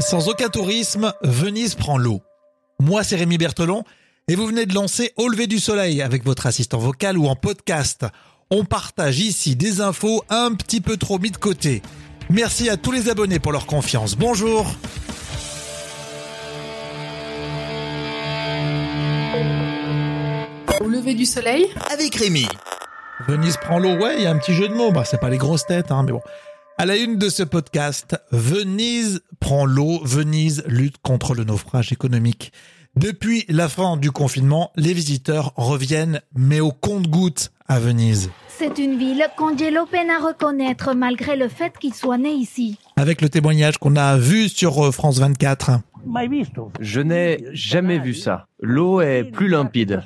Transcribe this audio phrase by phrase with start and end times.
[0.00, 2.22] Sans aucun tourisme, Venise prend l'eau.
[2.80, 3.82] Moi, c'est Rémi Bertolon
[4.28, 7.34] et vous venez de lancer Au lever du soleil avec votre assistant vocal ou en
[7.34, 8.06] podcast.
[8.50, 11.82] On partage ici des infos un petit peu trop mis de côté.
[12.30, 14.14] Merci à tous les abonnés pour leur confiance.
[14.16, 14.66] Bonjour.
[20.80, 22.46] Au lever du soleil avec Rémi.
[23.26, 24.92] Venise prend l'eau, ouais, il y a un petit jeu de mots.
[24.92, 26.22] Bah, c'est pas les grosses têtes, hein, mais bon.
[26.80, 32.52] À la une de ce podcast, Venise prend l'eau, Venise lutte contre le naufrage économique.
[32.94, 38.30] Depuis la fin du confinement, les visiteurs reviennent, mais au compte-gouttes à Venise.
[38.46, 42.78] C'est une ville qu'Angelo peine à reconnaître malgré le fait qu'il soit né ici.
[42.94, 45.80] Avec le témoignage qu'on a vu sur euh, France 24.
[46.80, 48.46] Je n'ai jamais vu ça.
[48.60, 50.02] L'eau est plus limpide.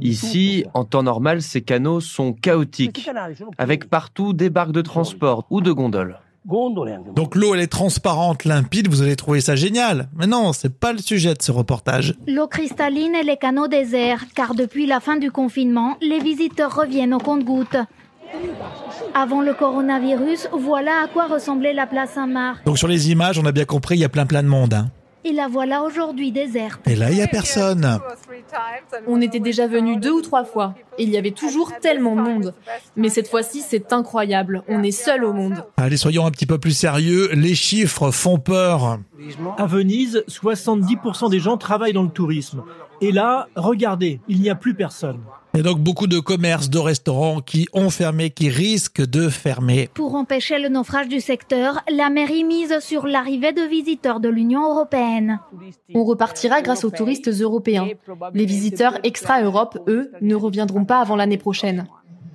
[0.00, 3.08] Ici, en temps normal, ces canaux sont chaotiques,
[3.58, 6.18] avec partout des barques de transport ou de gondoles.
[7.14, 10.08] Donc l'eau, elle est transparente, limpide, vous allez trouver ça génial.
[10.14, 12.14] Mais non, c'est pas le sujet de ce reportage.
[12.26, 17.14] L'eau cristalline et les canaux déserts, car depuis la fin du confinement, les visiteurs reviennent
[17.14, 17.78] au compte-gouttes.
[19.14, 22.64] Avant le coronavirus, voilà à quoi ressemblait la place Saint-Marc.
[22.66, 24.74] Donc sur les images, on a bien compris, il y a plein plein de monde.
[24.74, 24.90] Hein.
[25.26, 26.86] Et la voilà aujourd'hui déserte.
[26.86, 27.98] Et là, il n'y a personne.
[29.06, 30.74] On était déjà venu deux ou trois fois.
[30.98, 32.54] Et il y avait toujours tellement de monde.
[32.96, 34.62] Mais cette fois-ci, c'est incroyable.
[34.68, 35.64] On est seul au monde.
[35.78, 37.30] Allez, soyons un petit peu plus sérieux.
[37.32, 38.98] Les chiffres font peur.
[39.56, 42.62] À Venise, 70% des gens travaillent dans le tourisme.
[43.00, 45.20] Et là, regardez, il n'y a plus personne.
[45.56, 49.88] Et donc beaucoup de commerces, de restaurants qui ont fermé, qui risquent de fermer.
[49.94, 54.68] Pour empêcher le naufrage du secteur, la mairie mise sur l'arrivée de visiteurs de l'Union
[54.68, 55.38] européenne.
[55.94, 57.86] On repartira grâce aux touristes européens.
[58.32, 61.86] Les visiteurs extra-Europe, eux, ne reviendront pas avant l'année prochaine.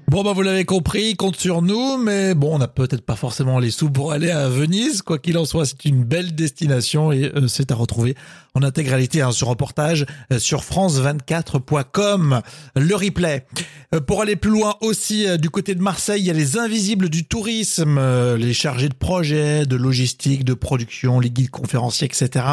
[0.09, 3.59] Bon bah vous l'avez compris, compte sur nous, mais bon on n'a peut-être pas forcément
[3.59, 5.03] les sous pour aller à Venise.
[5.03, 8.15] Quoi qu'il en soit, c'est une belle destination et euh, c'est à retrouver
[8.59, 12.41] en intégralité hein, ce reportage euh, sur france24.com.
[12.75, 13.45] Le replay.
[13.93, 17.09] Euh, pour aller plus loin aussi du côté de Marseille, il y a les invisibles
[17.09, 17.99] du tourisme,
[18.35, 22.45] les chargés de projet, de logistique, de production, les guides conférenciers, etc.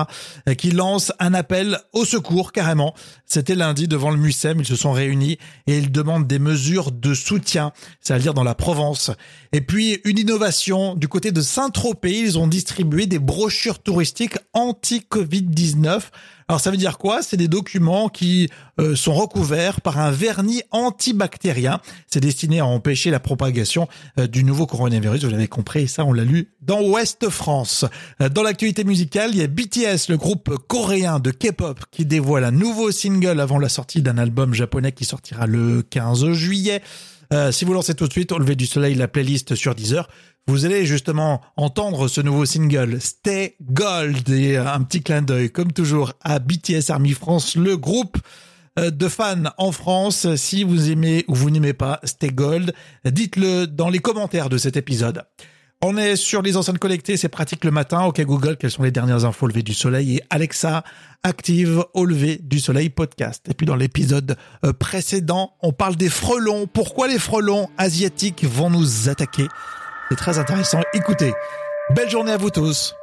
[0.56, 2.94] qui lancent un appel au secours carrément.
[3.26, 7.14] C'était lundi devant le MUSEM, ils se sont réunis et ils demandent des mesures de
[7.14, 9.10] soutien c'est-à-dire dans la Provence.
[9.52, 15.95] Et puis une innovation du côté de Saint-Tropez, ils ont distribué des brochures touristiques anti-Covid-19.
[16.48, 17.22] Alors ça veut dire quoi?
[17.22, 18.48] C'est des documents qui
[18.78, 21.80] euh, sont recouverts par un vernis antibactérien.
[22.06, 25.24] C'est destiné à empêcher la propagation euh, du nouveau coronavirus.
[25.24, 27.84] Vous l'avez compris, ça on l'a lu dans Ouest France.
[28.20, 32.44] Euh, dans l'actualité musicale, il y a BTS, le groupe coréen de K-pop, qui dévoile
[32.44, 36.82] un nouveau single avant la sortie d'un album japonais qui sortira le 15 juillet.
[37.50, 40.08] Si vous lancez tout de suite au lever du soleil la playlist sur Deezer,
[40.48, 45.72] vous allez justement entendre ce nouveau single Stay Gold et un petit clin d'œil comme
[45.72, 48.18] toujours à BTS Army France, le groupe
[48.78, 50.34] euh, de fans en France.
[50.36, 52.74] Si vous aimez ou vous n'aimez pas Stay Gold,
[53.04, 55.24] dites-le dans les commentaires de cet épisode.
[55.82, 58.04] On est sur les enceintes collectées, c'est pratique le matin.
[58.04, 60.16] Ok Google, quelles sont les dernières infos au lever du soleil?
[60.16, 60.84] Et Alexa
[61.24, 63.44] active au lever du soleil podcast.
[63.50, 66.66] Et puis dans l'épisode euh, précédent, on parle des frelons.
[66.66, 69.48] Pourquoi les frelons asiatiques vont nous attaquer?
[70.08, 70.80] C'est très intéressant.
[70.92, 71.34] Écoutez,
[71.90, 72.94] belle journée à vous tous.